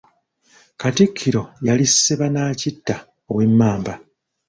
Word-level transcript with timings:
Katikkiro 0.81 1.43
yali 1.67 1.85
Sebanaakitta 1.89 2.95
ow'Emmamba. 3.31 3.93